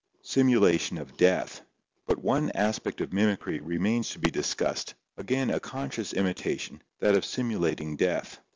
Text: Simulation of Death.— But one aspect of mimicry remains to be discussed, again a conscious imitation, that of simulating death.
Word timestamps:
Simulation 0.23 0.97
of 0.97 1.15
Death.— 1.15 1.61
But 2.07 2.17
one 2.23 2.49
aspect 2.55 3.01
of 3.01 3.13
mimicry 3.13 3.59
remains 3.59 4.09
to 4.09 4.17
be 4.19 4.31
discussed, 4.31 4.95
again 5.15 5.51
a 5.51 5.59
conscious 5.59 6.11
imitation, 6.13 6.81
that 7.01 7.13
of 7.13 7.23
simulating 7.23 7.97
death. 7.97 8.39